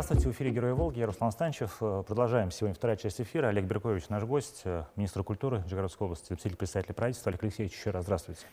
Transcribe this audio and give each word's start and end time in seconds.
Здравствуйте, 0.00 0.30
в 0.30 0.32
эфире 0.32 0.50
«Герои 0.52 0.72
Волги», 0.72 0.98
я 0.98 1.04
Руслан 1.04 1.30
Станчев. 1.30 1.76
Э, 1.82 2.02
продолжаем 2.06 2.50
сегодня 2.50 2.74
вторая 2.74 2.96
часть 2.96 3.20
эфира. 3.20 3.48
Олег 3.48 3.66
Беркович, 3.66 4.08
наш 4.08 4.24
гость, 4.24 4.62
э, 4.64 4.84
министр 4.96 5.22
культуры 5.22 5.62
Нижегородской 5.66 6.06
области, 6.06 6.28
заместитель 6.28 6.56
председателя 6.56 6.94
правительства. 6.94 7.28
Олег 7.28 7.42
Алексеевич, 7.42 7.74
еще 7.74 7.90
раз 7.90 8.04
здравствуйте. 8.04 8.46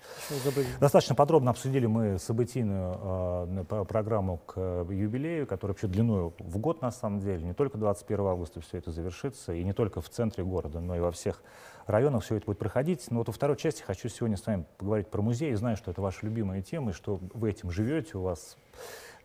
Достаточно 0.82 1.16
подробно 1.16 1.52
обсудили 1.52 1.86
мы 1.86 2.20
событийную 2.20 3.56
э, 3.62 3.86
программу 3.86 4.40
к 4.40 4.60
юбилею, 4.90 5.48
которая 5.48 5.74
вообще 5.74 5.88
длиной 5.88 6.34
в 6.38 6.58
год 6.58 6.82
на 6.82 6.92
самом 6.92 7.22
деле. 7.22 7.46
Не 7.46 7.54
только 7.54 7.78
21 7.78 8.26
августа 8.26 8.60
все 8.60 8.80
это 8.80 8.92
завершится, 8.92 9.54
и 9.54 9.64
не 9.64 9.72
только 9.72 10.02
в 10.02 10.10
центре 10.10 10.44
города, 10.44 10.82
но 10.82 10.98
и 10.98 11.00
во 11.00 11.14
всех 11.14 11.42
районах 11.86 12.26
все 12.26 12.36
это 12.36 12.48
будет 12.48 12.60
проходить. 12.60 13.10
Но 13.10 13.20
вот 13.20 13.28
во 13.28 13.34
второй 13.34 13.56
части 13.56 13.84
хочу 13.84 14.10
сегодня 14.10 14.36
с 14.36 14.46
вами 14.46 14.66
поговорить 14.78 15.08
про 15.08 15.22
музей. 15.22 15.54
Знаю, 15.56 15.78
что 15.78 15.92
это 15.92 16.02
ваша 16.02 16.26
любимая 16.26 16.62
тема, 16.62 16.92
и 16.92 16.94
что 16.94 17.22
вы 17.34 17.52
этим 17.52 17.72
живете, 17.72 18.18
у 18.18 18.24
вас 18.24 18.58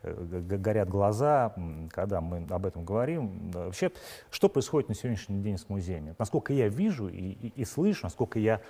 горят 0.03 0.89
глаза, 0.89 1.55
когда 1.91 2.21
мы 2.21 2.47
об 2.51 2.67
этом 2.67 2.85
говорим. 2.85 3.51
Вообще, 3.51 3.91
что 4.31 4.49
происходит 4.49 4.89
на 4.89 4.95
сегодняшний 4.95 5.41
день 5.41 5.59
с 5.59 5.69
музеями? 5.69 6.15
Насколько 6.19 6.53
я 6.53 6.69
вижу 6.69 7.09
и, 7.09 7.33
и, 7.33 7.49
и 7.57 7.65
слышу, 7.65 8.01
насколько 8.05 8.39
я 8.39 8.61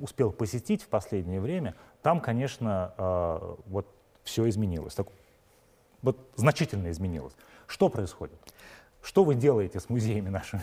успел 0.00 0.32
посетить 0.32 0.82
в 0.82 0.88
последнее 0.88 1.40
время, 1.40 1.74
там, 2.02 2.20
конечно, 2.20 2.94
э, 2.96 3.54
вот 3.66 3.86
все 4.24 4.48
изменилось. 4.48 4.94
Так, 4.94 5.08
вот 6.02 6.18
значительно 6.36 6.90
изменилось. 6.90 7.34
Что 7.66 7.88
происходит? 7.88 8.38
Что 9.02 9.24
вы 9.24 9.34
делаете 9.34 9.80
с 9.80 9.88
музеями 9.88 10.28
нашими? 10.28 10.62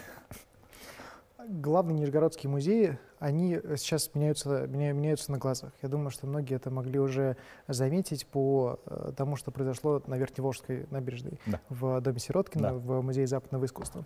Главные 1.48 2.00
нижегородские 2.00 2.50
музеи, 2.50 2.98
они 3.20 3.60
сейчас 3.78 4.14
меняются, 4.14 4.68
меняются 4.68 5.32
на 5.32 5.38
глазах. 5.38 5.72
Я 5.82 5.90
думаю, 5.90 6.10
что 6.10 6.28
многие 6.28 6.56
это 6.56 6.70
могли 6.70 7.00
уже 7.00 7.38
заметить 7.68 8.28
по 8.28 8.80
э, 8.86 9.14
тому, 9.16 9.38
что 9.38 9.50
произошло 9.52 10.02
на 10.08 10.16
Верхневолжской 10.16 10.88
набережной 10.92 11.40
да. 11.46 11.62
в 11.70 12.02
Доме 12.02 12.20
Сироткина, 12.20 12.70
да. 12.70 12.74
в 12.74 13.02
Музее 13.02 13.28
западного 13.28 13.66
искусства. 13.66 14.06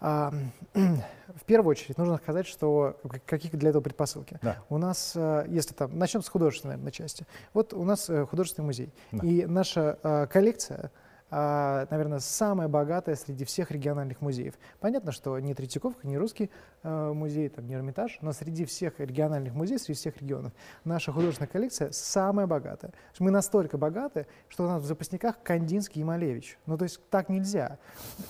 А, 0.00 0.32
в 0.74 1.44
первую 1.44 1.72
очередь 1.72 1.98
нужно 1.98 2.16
сказать, 2.16 2.46
что 2.46 2.98
какие 3.26 3.50
для 3.52 3.70
этого 3.70 3.82
предпосылки. 3.82 4.38
Да. 4.40 4.62
У 4.70 4.78
нас, 4.78 5.12
э, 5.14 5.44
если 5.48 5.74
там, 5.74 5.98
начнем 5.98 6.22
с 6.22 6.28
художественной 6.28 6.76
наверное, 6.76 6.92
части. 6.92 7.26
Вот 7.52 7.74
у 7.74 7.84
нас 7.84 8.08
э, 8.08 8.24
художественный 8.24 8.66
музей. 8.66 8.94
Да. 9.12 9.26
И 9.26 9.44
наша 9.44 10.28
коллекция 10.32 10.90
наверное, 11.30 12.20
самая 12.20 12.68
богатая 12.68 13.16
среди 13.16 13.44
всех 13.44 13.70
региональных 13.70 14.20
музеев. 14.20 14.54
Понятно, 14.80 15.12
что 15.12 15.38
не 15.38 15.54
Третьяковка, 15.54 16.06
не 16.06 16.16
русский 16.16 16.50
э, 16.82 17.12
музей, 17.12 17.48
там, 17.48 17.66
не 17.66 17.74
Эрмитаж, 17.74 18.18
но 18.20 18.32
среди 18.32 18.64
всех 18.64 19.00
региональных 19.00 19.54
музеев, 19.54 19.80
среди 19.80 19.98
всех 19.98 20.20
регионов, 20.20 20.52
наша 20.84 21.12
художественная 21.12 21.48
коллекция 21.48 21.90
самая 21.92 22.46
богатая. 22.46 22.92
Мы 23.18 23.30
настолько 23.30 23.78
богаты, 23.78 24.26
что 24.48 24.64
у 24.64 24.66
нас 24.68 24.82
в 24.82 24.86
запасниках 24.86 25.42
Кандинский 25.42 26.02
и 26.02 26.04
Малевич. 26.04 26.58
Ну, 26.66 26.78
то 26.78 26.84
есть 26.84 27.00
так 27.10 27.28
нельзя. 27.28 27.78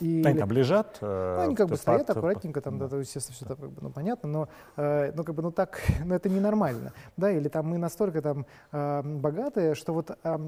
И, 0.01 0.23
они 0.25 0.39
там 0.39 0.51
лежат? 0.51 0.99
Э, 1.01 1.37
ну, 1.39 1.43
они 1.45 1.55
как 1.57 1.69
бы 1.69 1.77
стоят 1.77 2.09
аккуратненько, 2.11 2.61
там, 2.61 2.79
да. 2.79 2.89
да, 2.89 2.97
естественно, 2.99 3.35
все 3.37 3.45
так, 3.45 3.59
как 3.59 3.71
бы, 3.71 3.83
ну, 3.83 3.91
понятно, 3.91 4.29
но, 4.29 4.49
э, 4.77 5.13
ну, 5.15 5.25
как 5.25 5.35
бы, 5.35 5.43
ну, 5.43 5.51
так, 5.51 5.81
ну, 6.05 6.15
это 6.15 6.29
ненормально. 6.29 6.93
Да, 7.17 7.31
или 7.31 7.49
там 7.49 7.67
мы 7.67 7.79
настолько 7.79 8.23
там 8.23 8.47
э, 8.73 9.03
богатые, 9.03 9.75
что 9.75 9.93
вот 9.93 10.11
э, 10.23 10.39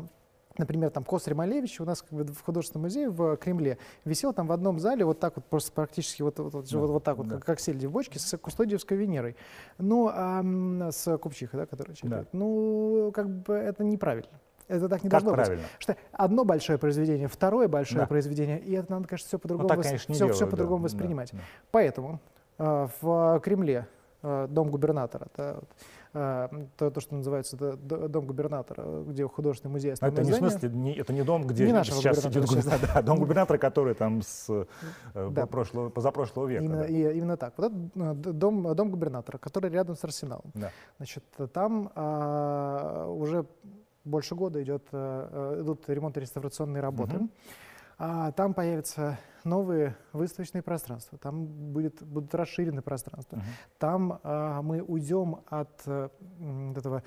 Например, 0.59 0.91
там 0.91 1.05
Косарь 1.05 1.35
Малевич 1.35 1.81
у 1.81 1.85
нас 1.85 2.05
в 2.11 2.43
художественном 2.43 2.85
музее 2.85 3.11
в 3.11 3.37
Кремле 3.37 3.79
висел 4.05 4.33
там 4.33 4.47
в 4.47 4.53
одном 4.53 4.79
зале 4.79 5.05
вот 5.05 5.21
так 5.21 5.37
вот, 5.37 5.45
просто 5.47 5.73
практически 5.73 6.23
вот, 6.23 6.39
вот, 6.39 6.55
вот, 6.55 6.71
да, 6.71 6.79
вот, 6.79 7.05
так 7.05 7.17
вот, 7.17 7.29
да. 7.29 7.37
как, 7.37 7.45
как 7.45 7.61
сельди 7.61 7.87
в 7.87 7.91
бочке 7.91 8.19
с 8.19 8.37
кустодиевской 8.39 8.97
Венерой. 8.97 9.37
Ну, 9.79 10.11
а, 10.13 10.43
с 10.91 11.19
Купчихой, 11.19 11.61
да, 11.61 11.67
которая 11.67 11.95
читает. 11.95 12.29
Да. 12.33 12.39
Ну, 12.39 13.11
как 13.15 13.29
бы 13.29 13.55
это 13.55 13.85
неправильно. 13.85 14.41
Это 14.69 14.89
так 14.89 15.05
не 15.05 15.11
как 15.11 15.23
должно 15.23 15.35
правильно? 15.35 15.63
быть. 15.63 15.73
Что 15.79 15.97
одно 16.13 16.45
большое 16.45 16.79
произведение, 16.79 17.29
второе 17.29 17.69
большое 17.69 18.01
да. 18.01 18.07
произведение, 18.07 18.59
и 18.59 18.73
это 18.73 18.91
надо, 18.91 19.07
конечно, 19.07 19.29
все 19.29 19.39
по-другому, 19.39 19.69
ну, 19.69 19.77
вос... 19.77 19.87
все, 19.87 20.33
все 20.33 20.47
по-другому 20.47 20.79
да. 20.79 20.85
воспринимать. 20.85 21.31
Да. 21.33 21.39
Поэтому 21.71 22.21
э, 22.59 22.89
в 23.01 23.41
Кремле 23.45 23.87
э, 24.23 24.49
дом 24.51 24.71
губернатора, 24.71 25.29
да, 25.37 25.59
то, 26.13 26.91
то, 26.91 27.01
что 27.01 27.15
называется 27.15 27.57
дом 27.57 28.27
губернатора, 28.27 29.03
где 29.03 29.27
художественный 29.27 29.73
музей 29.73 29.95
Но 30.01 30.09
это 30.09 30.23
не 30.23 30.33
в 30.33 30.37
смысле, 30.37 30.69
не, 30.71 30.95
это 30.95 31.13
не 31.13 31.23
дом, 31.23 31.47
где 31.47 31.71
не 31.71 31.85
сейчас 31.85 32.23
сидит 32.23 32.47
губернатор, 32.47 32.91
да, 32.95 33.03
дом 33.03 33.19
губернатора, 33.19 33.59
который 33.59 33.95
там 33.95 34.23
с 34.23 34.47
э, 34.49 35.31
да. 35.31 35.47
прошлого, 35.47 35.91
позапрошлого 35.91 36.47
века. 36.47 36.65
Именно, 36.65 36.79
да. 36.79 36.87
и, 36.87 37.17
именно 37.17 37.37
так. 37.37 37.55
Вот 37.57 37.73
это 37.73 37.77
э, 37.95 38.15
дом, 38.15 38.75
дом 38.75 38.91
губернатора, 38.91 39.39
который 39.39 39.71
рядом 39.71 39.97
с 39.97 40.05
Арсеналом. 40.05 40.51
Да. 40.55 40.71
Значит, 40.99 41.25
там 41.53 41.91
а, 41.95 43.09
уже 43.09 43.47
больше 44.05 44.35
года 44.35 44.63
идет, 44.63 44.87
а, 44.93 45.61
идут 45.61 45.89
ремонтно-реставрационные 45.89 46.81
работы. 46.81 47.17
Угу. 47.17 47.29
А, 47.99 48.31
там 48.33 48.53
появятся 48.53 49.19
новые 49.45 49.97
выставочные 50.13 50.61
пространства, 50.63 51.19
там 51.19 51.47
будет, 51.47 52.03
будут 52.03 52.35
расширены 52.35 52.83
пространства. 52.83 53.37
Uh-huh. 53.37 53.43
Там 53.79 54.21
а, 54.23 54.61
мы 54.61 54.83
уйдем 54.83 55.39
от 55.49 55.83
а, 55.87 56.11
этого 56.77 57.03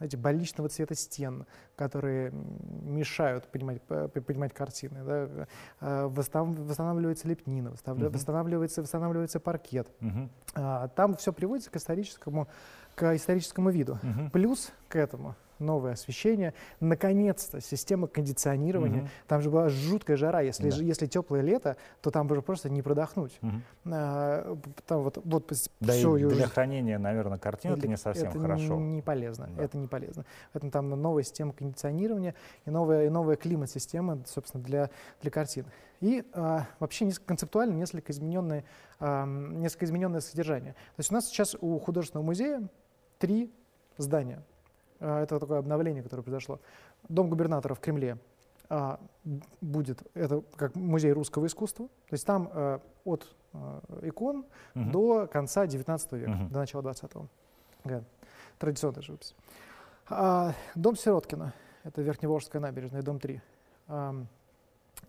эти, 0.00 0.16
больничного 0.16 0.68
цвета 0.68 0.94
стен, 0.94 1.46
которые 1.76 2.32
мешают 2.32 3.46
понимать, 3.46 3.80
понимать 3.82 4.52
картины. 4.52 5.02
Да? 5.04 5.46
А, 5.80 6.08
восстанавливается 6.08 7.28
лепнина, 7.28 7.68
uh-huh. 7.68 8.10
восстанавливается, 8.10 8.82
восстанавливается 8.82 9.40
паркет. 9.40 9.88
Uh-huh. 10.00 10.28
А, 10.56 10.88
там 10.88 11.14
все 11.14 11.32
приводится 11.32 11.70
к 11.70 11.76
историческому, 11.76 12.48
к 12.94 13.14
историческому 13.14 13.70
виду. 13.70 13.98
Uh-huh. 14.02 14.30
Плюс 14.30 14.72
к 14.88 14.96
этому 14.96 15.36
новое 15.64 15.92
освещение, 15.92 16.54
наконец-то 16.80 17.60
система 17.60 18.06
кондиционирования. 18.06 19.02
Угу. 19.02 19.08
Там 19.26 19.42
же 19.42 19.50
была 19.50 19.68
жуткая 19.68 20.16
жара, 20.16 20.40
если, 20.40 20.70
да. 20.70 20.76
если 20.76 21.06
теплое 21.06 21.40
лето, 21.40 21.76
то 22.00 22.10
там 22.10 22.30
уже 22.30 22.42
просто 22.42 22.70
не 22.70 22.82
продохнуть. 22.82 23.38
Угу. 23.42 23.52
А, 23.92 24.56
там 24.86 25.02
вот, 25.02 25.18
вот 25.24 25.52
да 25.80 25.92
все, 25.92 26.16
и 26.16 26.24
для 26.24 26.46
хранения, 26.46 26.98
наверное, 26.98 27.38
картин 27.38 27.72
это 27.72 27.88
не 27.88 27.96
совсем 27.96 28.28
это 28.28 28.38
хорошо. 28.38 28.76
Не 28.76 29.02
полезно, 29.02 29.48
да. 29.56 29.64
это 29.64 29.78
не 29.78 29.88
полезно. 29.88 30.24
Поэтому 30.52 30.70
там 30.70 30.90
новая 30.90 31.22
система 31.22 31.52
кондиционирования 31.52 32.34
и 32.66 32.70
новая, 32.70 33.06
и 33.06 33.08
новая 33.08 33.36
климат-система, 33.36 34.20
собственно, 34.26 34.62
для, 34.62 34.90
для 35.20 35.30
картин. 35.30 35.66
И 36.00 36.24
а, 36.32 36.66
вообще 36.80 37.04
несколько, 37.04 37.28
концептуально 37.28 37.74
несколько 37.74 38.12
измененное, 38.12 38.64
а, 39.00 39.26
несколько 39.26 39.86
измененное 39.86 40.20
содержание. 40.20 40.72
То 40.72 41.00
есть 41.00 41.10
у 41.10 41.14
нас 41.14 41.28
сейчас 41.28 41.56
у 41.60 41.78
художественного 41.78 42.26
музея 42.26 42.68
три 43.18 43.50
здания. 43.96 44.42
А, 45.04 45.22
это 45.22 45.38
такое 45.38 45.58
обновление, 45.58 46.02
которое 46.02 46.22
произошло. 46.22 46.60
Дом 47.08 47.28
губернатора 47.28 47.74
в 47.74 47.80
Кремле 47.80 48.16
а, 48.70 48.98
будет, 49.60 50.02
это 50.14 50.42
как 50.56 50.74
музей 50.74 51.12
русского 51.12 51.46
искусства, 51.46 51.88
то 51.88 52.14
есть 52.14 52.26
там 52.26 52.50
а, 52.52 52.80
от 53.04 53.28
икон 54.02 54.46
угу. 54.74 54.90
до 54.90 55.26
конца 55.26 55.66
19 55.66 56.12
века, 56.12 56.30
угу. 56.30 56.48
до 56.50 56.58
начала 56.58 56.82
20-го. 56.82 57.26
Да. 57.84 58.02
Традиционная 58.58 59.02
живопись. 59.02 59.34
Дом 60.74 60.96
Сироткина, 60.96 61.52
это 61.84 62.02
Верхневолжская 62.02 62.60
набережная, 62.60 63.02
дом 63.02 63.18
3. 63.18 63.40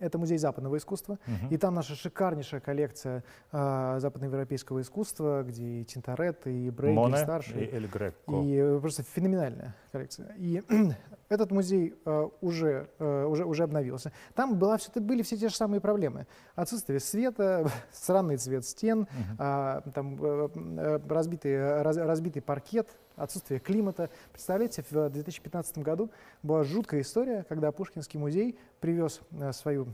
Это 0.00 0.18
музей 0.18 0.38
западного 0.38 0.76
искусства, 0.76 1.18
угу. 1.26 1.54
и 1.54 1.56
там 1.56 1.74
наша 1.74 1.94
шикарнейшая 1.94 2.60
коллекция 2.60 3.24
э, 3.52 3.96
западноевропейского 4.00 4.80
искусства, 4.80 5.42
где 5.42 5.80
и 5.80 5.84
Тинторет, 5.84 6.46
и 6.46 6.70
Брейгель 6.70 6.96
Моне 6.96 7.16
старший. 7.18 7.64
И 7.64 7.74
Эль 7.74 7.86
Грекко. 7.86 8.32
И 8.42 8.56
э, 8.56 8.78
просто 8.80 9.02
феноменальная 9.02 9.74
коллекция. 9.92 10.34
И 10.36 10.62
этот 11.28 11.50
музей 11.50 11.94
э, 12.04 12.28
уже, 12.40 12.88
э, 12.98 13.24
уже, 13.24 13.44
уже 13.44 13.64
обновился. 13.64 14.12
Там 14.34 14.58
была 14.58 14.76
все, 14.76 14.90
были 15.00 15.22
все 15.22 15.36
те 15.36 15.48
же 15.48 15.54
самые 15.54 15.80
проблемы. 15.80 16.26
Отсутствие 16.54 17.00
света, 17.00 17.70
странный 17.92 18.36
цвет 18.36 18.64
стен, 18.64 19.00
угу. 19.00 19.08
э, 19.38 19.80
там, 19.94 20.18
э, 20.20 20.48
э, 20.54 21.00
разбитый, 21.08 21.82
раз, 21.82 21.96
разбитый 21.96 22.42
паркет, 22.42 22.88
отсутствие 23.16 23.58
климата. 23.60 24.10
Представляете, 24.32 24.84
в 24.88 25.10
2015 25.10 25.78
году 25.78 26.10
была 26.42 26.62
жуткая 26.62 27.00
история, 27.00 27.44
когда 27.48 27.72
Пушкинский 27.72 28.20
музей 28.20 28.58
привез 28.80 29.20
э, 29.32 29.52
свою, 29.52 29.88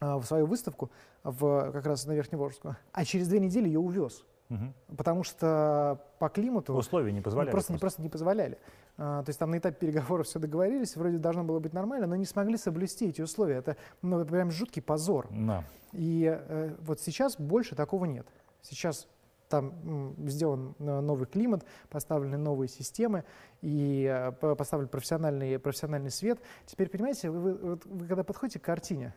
э, 0.00 0.14
в 0.14 0.24
свою 0.24 0.46
выставку 0.46 0.90
в, 1.24 1.72
как 1.72 1.86
раз 1.86 2.06
на 2.06 2.12
Верхневолжскую, 2.12 2.76
а 2.92 3.04
через 3.04 3.28
две 3.28 3.40
недели 3.40 3.66
ее 3.66 3.80
увез. 3.80 4.24
Угу. 4.50 4.96
Потому 4.96 5.22
что 5.22 6.00
по 6.18 6.28
климату... 6.28 6.74
Условия 6.74 7.12
не 7.12 7.20
позволяли. 7.20 7.52
Просто, 7.52 7.72
просто. 7.72 7.80
просто 7.80 8.02
не 8.02 8.08
позволяли. 8.08 8.58
А, 8.98 9.22
то 9.22 9.30
есть 9.30 9.38
там 9.38 9.50
на 9.50 9.58
этапе 9.58 9.86
переговоров 9.86 10.26
все 10.26 10.38
договорились, 10.38 10.96
вроде 10.96 11.18
должно 11.18 11.44
было 11.44 11.60
быть 11.60 11.72
нормально, 11.72 12.06
но 12.06 12.16
не 12.16 12.26
смогли 12.26 12.56
соблюсти 12.56 13.08
эти 13.08 13.22
условия. 13.22 13.56
Это 13.56 13.76
ну, 14.02 14.24
прям 14.24 14.50
жуткий 14.50 14.82
позор. 14.82 15.28
Да. 15.30 15.64
И 15.92 16.36
э, 16.36 16.74
вот 16.80 17.00
сейчас 17.00 17.36
больше 17.38 17.76
такого 17.76 18.04
нет. 18.04 18.26
Сейчас 18.60 19.06
там 19.50 20.14
сделан 20.26 20.74
э, 20.78 21.00
новый 21.00 21.26
климат, 21.26 21.64
поставлены 21.90 22.38
новые 22.38 22.68
системы 22.68 23.24
и 23.60 24.06
э, 24.08 24.32
поставлен 24.32 24.88
профессиональный, 24.88 25.58
профессиональный 25.58 26.10
свет. 26.10 26.40
Теперь, 26.64 26.88
понимаете, 26.88 27.28
вы, 27.30 27.54
вы, 27.54 27.80
вы 27.84 28.06
когда 28.06 28.24
подходите 28.24 28.58
к 28.58 28.62
картине, 28.62 29.14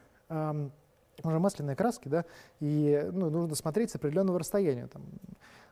уже 1.23 1.39
масляные 1.39 1.75
краски, 1.75 2.07
да, 2.07 2.25
и 2.59 3.07
ну, 3.11 3.29
нужно 3.29 3.55
смотреть 3.55 3.91
с 3.91 3.95
определенного 3.95 4.39
расстояния. 4.39 4.87
Там, 4.87 5.03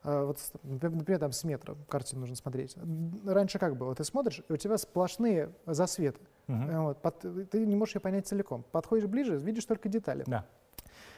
э, 0.04 0.24
вот, 0.25 0.38
например, 0.63 1.19
там 1.19 1.31
с 1.31 1.44
метра 1.44 1.75
картину 1.90 2.22
нужно 2.22 2.36
смотреть. 2.36 2.75
Раньше 3.25 3.60
как 3.60 3.75
было? 3.75 3.96
Ты 3.96 4.04
смотришь, 4.04 4.44
и 4.48 4.54
у 4.54 4.58
тебя 4.58 4.78
сплошные 4.78 5.52
засветы. 5.66 6.19
Угу. 6.48 6.81
Вот, 6.84 7.02
под, 7.02 7.50
ты 7.50 7.66
не 7.66 7.75
можешь 7.75 7.96
ее 7.96 8.02
понять 8.02 8.28
целиком. 8.28 8.63
Подходишь 8.72 9.08
ближе, 9.08 9.38
видишь 9.38 9.66
только 9.66 9.90
детали. 9.90 10.24
Да. 10.28 10.46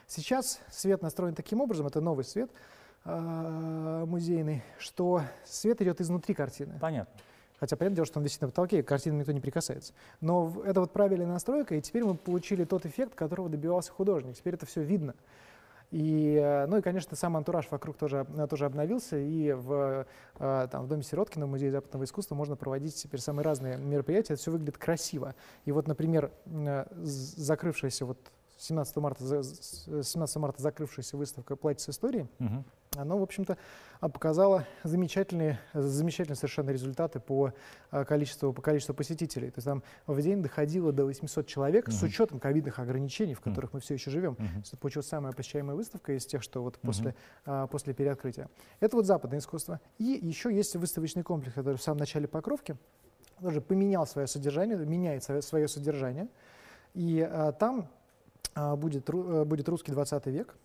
Сейчас 0.07 0.60
свет 0.69 1.01
настроен 1.01 1.34
таким 1.34 1.62
образом, 1.62 1.88
это 1.88 2.01
новый 2.01 2.25
свет 2.25 2.51
музейный, 3.05 4.63
что 4.77 5.23
свет 5.44 5.81
идет 5.81 6.00
изнутри 6.01 6.33
картины. 6.33 6.77
Понятно. 6.79 7.13
Хотя, 7.59 7.77
понятное 7.77 7.95
дело, 7.95 8.05
что 8.05 8.19
он 8.19 8.25
висит 8.25 8.41
на 8.41 8.47
потолке, 8.47 8.79
и 8.79 8.81
к 8.81 8.88
картине 8.88 9.19
никто 9.19 9.31
не 9.31 9.39
прикасается. 9.39 9.94
Но 10.19 10.53
это 10.65 10.81
вот 10.81 10.91
правильная 10.91 11.27
настройка, 11.27 11.75
и 11.75 11.81
теперь 11.81 12.03
мы 12.03 12.15
получили 12.15 12.65
тот 12.65 12.85
эффект, 12.85 13.15
которого 13.15 13.47
добивался 13.47 13.91
художник. 13.91 14.35
Теперь 14.35 14.55
это 14.55 14.65
все 14.65 14.81
видно. 14.81 15.15
И, 15.94 16.35
э, 16.35 16.65
ну 16.65 16.77
и, 16.77 16.81
конечно, 16.81 17.15
сам 17.15 17.38
антураж 17.38 17.67
вокруг 17.69 17.95
тоже, 17.95 18.25
э, 18.35 18.47
тоже 18.47 18.65
обновился, 18.65 19.15
и 19.17 19.53
в, 19.53 20.07
э, 20.39 20.67
там, 20.71 20.85
в 20.85 20.88
Доме 20.88 21.03
Сироткина, 21.03 21.45
в 21.45 21.49
Музее 21.49 21.71
западного 21.71 22.03
искусства 22.03 22.33
можно 22.33 22.56
проводить 22.56 22.95
теперь 22.95 23.21
самые 23.21 23.45
разные 23.45 23.77
мероприятия, 23.77 24.33
это 24.33 24.41
все 24.41 24.51
выглядит 24.51 24.77
красиво. 24.77 25.35
И 25.65 25.71
вот, 25.71 25.88
например, 25.88 26.31
закрывшаяся 26.95 28.06
вот 28.06 28.17
17 28.63 28.95
марта, 28.98 29.24
17 29.24 30.36
марта 30.38 30.62
закрывшаяся 30.62 31.18
выставка 31.18 31.57
«Платье 31.57 31.83
с 31.83 31.89
историей», 31.89 32.27
угу. 32.39 32.63
она, 32.95 33.15
в 33.15 33.21
общем-то, 33.21 33.57
а, 34.00 34.07
показала 34.07 34.65
замечательные, 34.83 35.60
замечательные 35.74 36.38
совершенно 36.38 36.69
результаты 36.69 37.19
по 37.19 37.51
а, 37.92 38.06
количеству, 38.06 38.54
по 38.54 38.62
количеству 38.62 38.95
посетителей. 38.95 39.50
То 39.50 39.57
есть 39.57 39.65
там 39.65 39.83
в 40.07 40.21
день 40.21 40.42
доходило 40.42 40.94
до 40.94 41.04
800 41.04 41.45
человек 41.45 41.89
угу. 41.89 41.94
с 41.94 42.04
учетом 42.04 42.39
ковидных 42.39 42.80
ограничений, 42.80 43.33
в 43.33 43.42
которых 43.42 43.71
угу. 43.71 43.77
мы 43.77 43.81
все 43.81 43.95
еще 43.95 44.10
живем. 44.10 44.33
Угу. 44.33 44.62
Это 44.66 44.77
получилась 44.77 45.07
самая 45.07 45.33
посещаемая 45.33 45.75
выставка 45.75 46.13
из 46.13 46.25
тех, 46.25 46.42
что 46.42 46.63
вот 46.63 46.80
после, 46.80 47.16
угу. 47.45 47.68
после 47.68 47.94
переоткрытия. 47.94 48.50
Это 48.80 48.95
вот 48.95 49.06
западное 49.06 49.39
искусство. 49.39 49.81
И 49.98 50.06
еще 50.06 50.56
есть 50.56 50.74
выставочный 50.77 51.24
комплекс, 51.24 51.54
который 51.54 51.75
в 51.75 51.83
самом 51.83 52.00
начале 52.00 52.30
Покровки 52.30 52.77
тоже 53.42 53.59
поменял 53.59 54.07
свое 54.07 54.27
содержание, 54.27 54.77
меняет 54.77 55.24
свое, 55.44 55.68
содержание. 55.68 56.30
И 56.94 57.19
а, 57.19 57.51
там 57.51 57.81
а, 57.81 58.02
будет, 58.55 59.09
э, 59.09 59.44
будет 59.45 59.69
русский 59.69 59.91
20 59.91 60.25
век. 60.27 60.55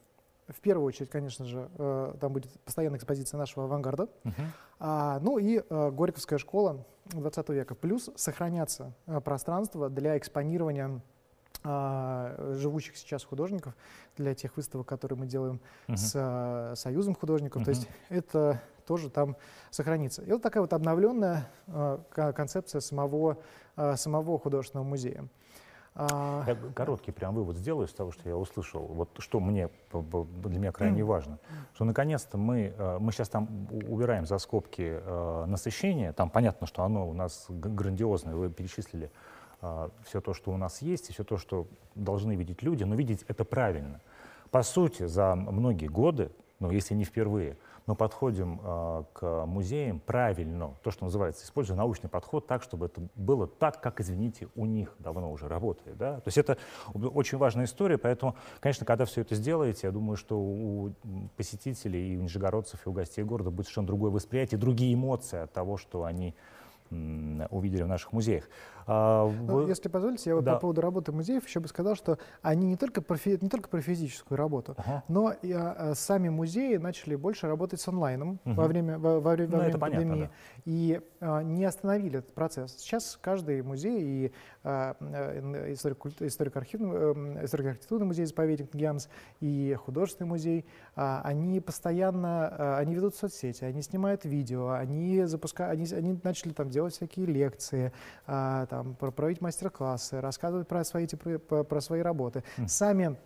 В 0.49 0.61
первую 0.61 0.87
очередь, 0.87 1.11
конечно 1.11 1.45
же, 1.45 1.69
э, 1.77 2.15
там 2.21 2.33
будет 2.33 2.51
постоянная 2.63 2.99
экспозиция 2.99 3.39
нашего 3.39 3.67
авангарда. 3.67 4.09
Uh-huh. 4.25 4.33
А, 4.81 5.21
ну 5.21 5.39
и 5.39 5.63
Горьковская 5.69 6.39
школа 6.39 6.85
20 7.07 7.49
века. 7.51 7.75
Плюс 7.75 8.11
сохранятся 8.17 8.95
пространства 9.25 9.91
для 9.91 10.17
экспонирования 10.17 11.03
а, 11.65 12.55
живущих 12.55 12.97
сейчас 12.97 13.25
художников, 13.25 13.75
для 14.17 14.35
тех 14.35 14.57
выставок, 14.57 14.87
которые 14.87 15.19
мы 15.19 15.27
делаем 15.27 15.61
uh-huh. 15.87 15.97
с 15.97 16.81
Союзом 16.81 17.15
художников. 17.15 17.63
Uh-huh. 17.63 17.67
То 17.67 17.71
есть 17.71 17.89
это 18.09 18.63
тоже 18.89 19.11
там 19.11 19.37
сохранится. 19.71 20.23
И 20.23 20.33
вот 20.33 20.41
такая 20.41 20.63
вот 20.63 20.73
обновленная 20.73 21.47
а, 21.67 22.03
концепция 22.33 22.81
самого, 22.81 23.37
а, 23.77 23.97
самого 23.97 24.39
художественного 24.39 24.87
музея. 24.87 25.29
А... 26.01 26.45
Я 26.47 26.57
короткий 26.75 27.11
прям 27.11 27.35
вывод 27.35 27.57
сделаю 27.57 27.89
из 27.89 27.93
того, 27.93 28.13
что 28.13 28.29
я 28.29 28.37
услышал. 28.37 28.83
Вот 28.83 29.11
что 29.19 29.41
мне 29.41 29.69
для 29.93 30.59
меня 30.59 30.71
крайне 30.71 31.03
важно, 31.03 31.41
что 31.75 31.85
наконец-то 31.85 32.39
мы, 32.39 32.73
э, 32.79 32.99
мы 33.01 33.11
сейчас 33.11 33.29
там 33.29 33.67
убираем 33.71 34.25
за 34.25 34.39
скобки 34.39 35.01
э, 35.03 35.45
насыщение. 35.49 36.13
Там 36.13 36.31
понятно, 36.31 36.69
что 36.69 36.85
оно 36.85 37.09
у 37.09 37.15
нас 37.15 37.47
грандиозное. 37.49 38.37
Вы 38.37 38.49
перечислили 38.49 39.11
э, 39.61 39.89
все 40.05 40.21
то, 40.21 40.35
что 40.35 40.53
у 40.53 40.57
нас 40.57 40.83
есть, 40.83 41.11
и 41.11 41.13
все 41.13 41.25
то, 41.25 41.37
что 41.37 41.67
должны 41.97 42.37
видеть 42.37 42.63
люди, 42.63 42.85
но 42.85 42.95
видеть 42.95 43.25
это 43.27 43.45
правильно. 43.45 44.01
По 44.53 44.63
сути, 44.63 45.05
за 45.05 45.35
многие 45.35 45.89
годы, 45.89 46.31
ну, 46.61 46.71
если 46.71 46.95
не 46.95 47.05
впервые, 47.05 47.57
мы 47.89 47.95
подходим 47.95 48.61
э, 48.63 49.05
к 49.15 49.47
музеям 49.47 49.99
правильно, 49.99 50.75
то, 50.83 50.91
что 50.91 51.05
называется, 51.05 51.47
используя 51.47 51.75
научный 51.75 52.11
подход 52.11 52.47
так, 52.47 52.63
чтобы 52.63 52.87
это 52.87 53.01
было 53.15 53.47
так, 53.47 53.81
как, 53.81 54.03
извините, 54.03 54.49
у 54.55 54.67
них 54.67 54.95
давно 54.99 55.33
уже 55.33 55.49
работает. 55.49 55.97
Да? 55.97 56.17
То 56.17 56.29
есть 56.29 56.37
это 56.37 56.59
очень 56.95 57.39
важная 57.39 57.65
история, 57.65 57.97
поэтому, 57.97 58.37
конечно, 58.61 58.85
когда 58.85 59.07
все 59.07 59.23
это 59.23 59.35
сделаете, 59.35 59.87
я 59.87 59.91
думаю, 59.91 60.19
что 60.19 60.39
у 60.39 60.93
посетителей, 61.39 62.13
и 62.13 62.17
у 62.19 62.21
нижегородцев, 62.21 62.87
и 62.87 62.91
у 62.91 62.93
гостей 62.93 63.25
города 63.25 63.51
будет 63.51 63.65
совершенно 63.65 63.87
другое 63.87 64.11
восприятие, 64.11 64.61
другие 64.61 64.93
эмоции 64.93 65.39
от 65.39 65.55
того, 65.55 65.79
что 65.79 66.05
они 66.05 66.35
увидели 66.91 67.83
в 67.83 67.89
наших 67.89 68.13
музеях. 68.13 68.49
А, 68.91 69.31
ну, 69.31 69.55
вы... 69.55 69.69
Если 69.69 69.89
позволите, 69.89 70.31
я 70.31 70.35
вот 70.35 70.45
да. 70.45 70.55
по 70.55 70.61
поводу 70.61 70.81
работы 70.81 71.13
музеев 71.13 71.47
еще 71.47 71.61
бы 71.61 71.69
сказал, 71.69 71.95
что 71.95 72.19
они 72.41 72.67
не 72.67 72.77
только 72.77 73.03
про, 73.03 73.17
фи... 73.17 73.39
не 73.41 73.51
только 73.51 73.69
про 73.69 73.83
физическую 73.83 74.39
работу, 74.39 74.75
ага. 74.79 75.05
но 75.09 75.33
и 75.43 75.53
а, 75.53 75.93
сами 75.95 76.31
музеи 76.31 76.77
начали 76.77 77.15
больше 77.15 77.47
работать 77.47 77.83
с 77.83 77.89
онлайном 77.89 78.41
угу. 78.45 78.55
во 78.55 78.67
время, 78.67 78.99
во, 78.99 79.21
во, 79.21 79.21
во 79.21 79.37
ну, 79.37 79.59
время 79.59 79.79
пандемии 79.79 79.79
понятно, 79.79 80.17
да. 80.17 80.31
и 80.65 81.01
а, 81.21 81.43
не 81.43 81.67
остановили 81.67 82.21
этот 82.21 82.33
процесс. 82.33 82.77
Сейчас 82.79 83.19
каждый 83.21 83.61
музей 83.63 84.01
и 84.01 84.33
а, 84.65 84.97
э, 85.01 85.75
историко-архивный, 85.75 86.91
э, 86.93 87.45
историко-архитектурный 87.45 88.07
музей 88.07 88.25
заповедник 88.25 88.75
ГИАМС 88.75 89.09
и 89.41 89.77
художественный 89.79 90.29
музей, 90.29 90.65
а, 90.95 91.21
они 91.25 91.61
постоянно, 91.61 92.49
а, 92.49 92.79
они 92.79 92.95
ведут 92.95 93.15
соцсети, 93.17 93.65
они 93.65 93.83
снимают 93.83 94.25
видео, 94.25 94.71
они 94.71 95.25
запускают, 95.25 95.73
они, 95.73 95.87
они 95.93 96.21
начали 96.23 96.53
там 96.53 96.71
делать 96.71 96.95
всякие 96.95 97.27
лекции, 97.27 97.93
а, 98.27 98.67
там, 98.67 98.78
там, 98.79 98.95
проводить 98.95 99.41
мастер-классы, 99.41 100.21
рассказывать 100.21 100.69
про 100.69 100.85
свои, 100.85 101.07
про, 101.07 101.65
про 101.65 101.81
свои 101.81 102.01
работы. 102.01 102.45
Mm. 102.59 102.69
Сами 102.69 103.17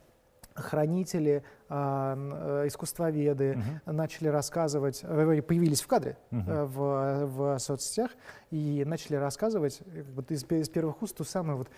хранители, 0.55 1.43
э, 1.71 2.65
искусствоведы 2.67 3.53
uh-huh. 3.53 3.93
начали 3.93 4.29
рассказывать, 4.29 5.01
э, 5.03 5.41
появились 5.41 5.81
в 5.81 5.87
кадре 5.87 6.19
uh-huh. 6.31 6.67
в, 6.67 7.27
в 7.27 7.59
соцсетях 7.59 8.11
и 8.51 8.85
начали 8.87 9.17
рассказывать 9.17 9.81
вот 10.15 10.31
из, 10.31 10.45
из 10.45 10.69
первых 10.69 11.01
уст 11.01 11.17
ту 11.17 11.25
самую 11.25 11.57
вот 11.57 11.71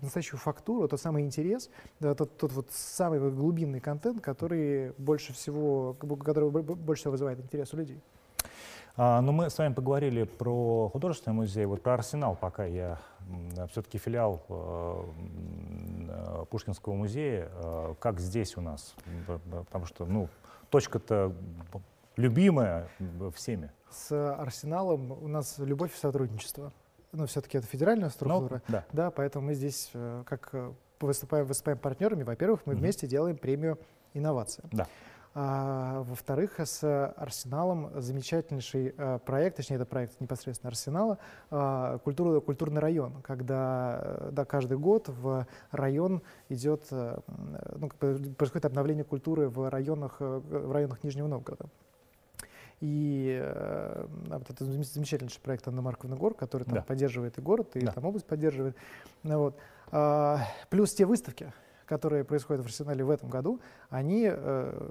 настоящую 0.00 0.38
фактуру, 0.38 0.86
тот 0.86 1.00
самый 1.00 1.24
интерес, 1.24 1.70
да, 1.98 2.14
тот, 2.14 2.36
тот 2.36 2.52
вот 2.52 2.68
самый 2.70 3.18
глубинный 3.18 3.80
контент, 3.80 4.20
который 4.20 4.92
больше 4.96 5.32
всего, 5.32 5.94
который 5.94 6.50
больше 6.50 7.02
всего 7.02 7.12
вызывает 7.12 7.40
интерес 7.40 7.74
у 7.74 7.78
людей. 7.78 8.00
А, 9.02 9.22
но 9.22 9.32
ну, 9.32 9.38
мы 9.38 9.48
с 9.48 9.56
вами 9.56 9.72
поговорили 9.72 10.24
про 10.24 10.90
художественный 10.90 11.34
музей, 11.34 11.64
вот 11.64 11.80
про 11.80 11.94
Арсенал 11.94 12.36
пока 12.38 12.66
я 12.66 12.98
все-таки 13.70 13.96
филиал 13.96 14.44
э, 14.50 15.04
э, 16.10 16.44
Пушкинского 16.50 16.92
музея, 16.92 17.48
э, 17.50 17.94
как 17.98 18.20
здесь 18.20 18.58
у 18.58 18.60
нас, 18.60 18.94
потому 19.26 19.86
что 19.86 20.04
ну 20.04 20.28
точка-то 20.68 21.34
любимая 22.16 22.90
всеми. 23.34 23.72
С 23.90 24.34
Арсеналом 24.34 25.12
у 25.12 25.28
нас 25.28 25.56
любовь 25.56 25.96
и 25.96 25.98
сотрудничество. 25.98 26.70
Ну, 27.12 27.24
все-таки 27.24 27.56
это 27.56 27.66
федеральная 27.66 28.08
ну, 28.08 28.10
структура, 28.10 28.62
ну, 28.68 28.72
да. 28.72 28.84
да, 28.92 29.10
поэтому 29.10 29.46
мы 29.46 29.54
здесь 29.54 29.90
как 30.26 30.52
выступаем, 31.00 31.46
выступаем 31.46 31.78
партнерами. 31.78 32.22
Во-первых, 32.22 32.66
мы 32.66 32.74
mm-hmm. 32.74 32.76
вместе 32.76 33.06
делаем 33.06 33.38
премию 33.38 33.78
инновация. 34.12 34.66
Да. 34.70 34.86
А, 35.32 36.02
во-вторых, 36.02 36.58
с 36.58 36.82
Арсеналом 37.16 37.90
замечательнейший 38.00 38.94
а, 38.98 39.18
проект, 39.18 39.58
точнее, 39.58 39.76
это 39.76 39.86
проект 39.86 40.20
непосредственно 40.20 40.70
Арсенала, 40.70 41.18
а, 41.50 41.98
культура, 41.98 42.40
культурный 42.40 42.80
район, 42.80 43.22
когда 43.22 44.28
да, 44.32 44.44
каждый 44.44 44.76
год 44.76 45.08
в 45.08 45.46
район 45.70 46.22
идет, 46.48 46.86
а, 46.90 47.20
ну, 47.76 47.88
происходит 47.88 48.64
обновление 48.64 49.04
культуры 49.04 49.48
в 49.48 49.70
районах, 49.70 50.16
в 50.18 50.72
районах 50.72 51.04
Нижнего 51.04 51.28
Новгорода. 51.28 51.66
И 52.80 53.38
э, 53.42 54.06
вот 54.26 54.48
это 54.48 54.64
замечательнейший 54.64 55.42
проект 55.42 55.68
Анна 55.68 55.82
Марковна 55.82 56.16
Гор, 56.16 56.32
который 56.32 56.64
там 56.64 56.76
да. 56.76 56.82
поддерживает 56.82 57.36
и 57.36 57.42
город, 57.42 57.76
и 57.76 57.80
да. 57.80 57.92
там 57.92 58.06
область 58.06 58.24
поддерживает. 58.24 58.74
Вот. 59.22 59.54
А, 59.92 60.40
плюс 60.70 60.94
те 60.94 61.04
выставки, 61.04 61.52
которые 61.90 62.22
происходят 62.22 62.62
в 62.62 62.66
Арсенале 62.66 63.02
в 63.02 63.10
этом 63.10 63.28
году, 63.28 63.60
они 63.88 64.28
э, 64.30 64.90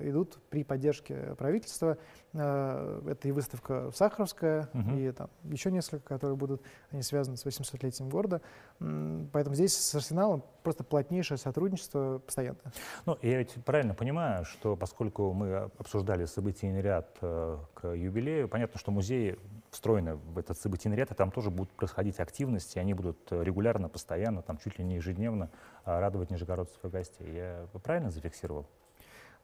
идут 0.00 0.36
при 0.50 0.64
поддержке 0.64 1.36
правительства. 1.38 1.96
Э, 2.32 3.02
это 3.08 3.28
и 3.28 3.30
выставка 3.30 3.92
Сахаровская, 3.94 4.68
угу. 4.74 4.96
и 4.96 5.12
там 5.12 5.30
еще 5.44 5.70
несколько, 5.70 6.02
которые 6.08 6.36
будут, 6.36 6.60
они 6.90 7.02
связаны 7.02 7.36
с 7.36 7.46
800-летием 7.46 8.08
города. 8.08 8.40
Поэтому 8.80 9.54
здесь 9.54 9.76
с 9.76 9.94
Арсеналом 9.94 10.42
просто 10.64 10.82
плотнейшее 10.82 11.38
сотрудничество 11.38 12.18
постоянно. 12.18 12.58
Ну, 13.06 13.16
я 13.22 13.38
ведь 13.38 13.52
правильно 13.64 13.94
понимаю, 13.94 14.44
что 14.44 14.74
поскольку 14.74 15.32
мы 15.32 15.70
обсуждали 15.78 16.24
событийный 16.24 16.82
ряд 16.82 17.16
э, 17.20 17.58
к 17.74 17.94
юбилею, 17.94 18.48
понятно, 18.48 18.80
что 18.80 18.90
музеи 18.90 19.38
встроены 19.74 20.14
в 20.14 20.38
этот 20.38 20.58
событийный 20.58 20.96
ряд, 20.96 21.10
и 21.10 21.14
там 21.14 21.30
тоже 21.30 21.50
будут 21.50 21.72
происходить 21.72 22.18
активности, 22.20 22.78
они 22.78 22.94
будут 22.94 23.30
регулярно, 23.30 23.88
постоянно, 23.88 24.42
там 24.42 24.58
чуть 24.58 24.78
ли 24.78 24.84
не 24.84 24.96
ежедневно 24.96 25.50
а, 25.84 26.00
радовать 26.00 26.30
нижегородцев 26.30 26.82
и 26.84 26.88
гостей. 26.88 27.34
Я 27.34 27.66
правильно 27.82 28.10
зафиксировал? 28.10 28.66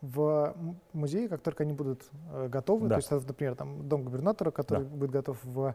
в 0.00 0.56
музее, 0.92 1.28
как 1.28 1.42
только 1.42 1.62
они 1.62 1.74
будут 1.74 2.02
э, 2.32 2.48
готовы, 2.48 2.88
да. 2.88 2.98
то 2.98 3.14
есть, 3.14 3.28
например, 3.28 3.54
там 3.54 3.86
дом 3.86 4.02
губернатора, 4.04 4.50
который 4.50 4.84
да. 4.84 4.96
будет 4.96 5.10
готов 5.10 5.38
в 5.44 5.74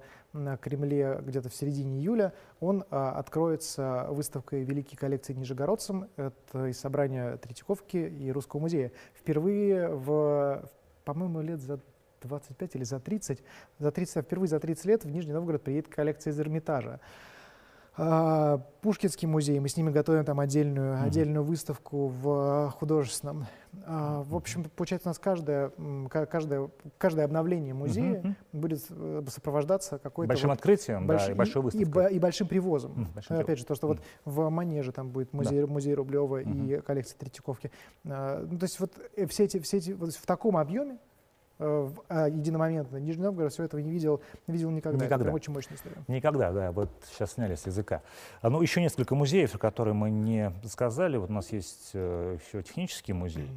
Кремле 0.62 1.22
где-то 1.22 1.50
в 1.50 1.54
середине 1.54 2.00
июля, 2.00 2.34
он 2.60 2.86
а, 2.90 3.12
откроется 3.20 4.08
выставкой 4.10 4.64
«Великие 4.64 4.98
коллекции 4.98 5.34
нижегородцам». 5.34 6.08
Это 6.16 6.68
из 6.68 6.80
собрания 6.80 7.38
Третьяковки 7.38 7.98
и 7.98 8.32
Русского 8.32 8.62
музея. 8.62 8.92
Впервые 9.14 9.90
в, 9.90 10.72
по-моему, 11.04 11.42
лет 11.42 11.62
за 11.62 11.80
25 12.28 12.76
или 12.76 12.84
за 12.84 13.00
30, 13.00 13.44
за 13.80 13.92
30, 13.92 14.26
впервые 14.26 14.50
за 14.50 14.60
30 14.60 14.86
лет 14.86 15.04
в 15.04 15.10
Нижний 15.10 15.34
Новгород 15.34 15.64
приедет 15.64 15.88
коллекция 15.88 16.32
из 16.32 16.40
Эрмитажа. 16.40 17.00
А, 17.98 18.58
Пушкинский 18.82 19.28
музей, 19.28 19.60
мы 19.60 19.70
с 19.70 19.78
ними 19.78 19.90
готовим 19.90 20.26
там 20.26 20.42
отдельную, 20.42 20.96
mm-hmm. 20.96 21.04
отдельную 21.06 21.44
выставку 21.44 22.08
в 22.08 22.74
художественном. 22.78 23.46
А, 23.86 24.22
в 24.24 24.36
общем, 24.36 24.66
получается, 24.76 25.08
у 25.08 25.12
нас 25.12 25.20
каждое, 25.20 25.72
каждое, 26.10 26.70
каждое 26.98 27.24
обновление 27.24 27.74
музея 27.74 28.22
mm-hmm. 28.22 28.36
будет 28.52 28.86
э, 28.90 29.24
сопровождаться 29.30 29.98
какой-то... 29.98 30.28
Большим 30.28 30.50
вот, 30.50 30.56
открытием, 30.56 31.08
больш... 31.08 31.26
да, 31.26 31.32
и 31.32 31.36
большой 31.36 31.62
выставкой. 31.62 32.12
И, 32.12 32.16
и, 32.16 32.20
большим 32.20 32.48
привозом. 32.48 32.92
Mm, 32.92 33.14
большим 33.14 33.38
Опять 33.38 33.60
же, 33.60 33.66
то, 33.66 33.76
что 33.76 33.88
вот 33.88 34.02
в 34.26 34.50
Манеже 34.50 34.92
там 34.92 35.10
будет 35.10 35.32
музей, 35.32 35.62
да. 35.62 35.68
музей 35.68 35.94
Рублева 35.94 36.42
mm-hmm. 36.42 36.80
и 36.80 36.82
коллекция 36.82 37.18
Третьяковки. 37.18 37.72
А, 38.06 38.46
ну, 38.46 38.60
то 38.60 38.66
есть 38.66 38.78
вот 38.82 38.92
э, 39.16 39.26
все 39.28 39.46
эти, 39.46 39.60
все 39.60 39.78
эти 39.78 39.92
вот 39.92 40.14
в 40.14 40.26
таком 40.26 40.58
объеме 40.58 40.98
а, 41.60 42.28
единомоментно. 42.28 42.98
Нижний 42.98 43.24
Новгород 43.24 43.54
все 43.54 43.64
этого 43.64 43.80
не 43.80 43.92
видел, 43.92 44.22
не 44.48 44.54
видел 44.54 44.70
никогда. 44.72 45.06
Никогда. 45.06 45.26
Это 45.26 45.36
очень 45.36 45.54
мощная 45.54 45.78
история. 45.78 45.98
Никогда, 46.08 46.52
да. 46.52 46.72
Вот 46.72 46.90
сейчас 47.06 47.34
сняли 47.34 47.56
с 47.56 47.66
языка. 47.66 48.02
А, 48.42 48.50
ну, 48.50 48.62
еще 48.62 48.82
несколько 48.82 49.16
музеев, 49.16 49.58
которые 49.58 49.94
мы 49.94 50.10
не 50.10 50.52
сказали. 50.66 51.18
Вот 51.18 51.30
у 51.30 51.34
нас 51.34 51.52
есть 51.52 51.92
э, 51.94 52.38
еще 52.40 52.62
технический 52.64 53.14
музей 53.14 53.50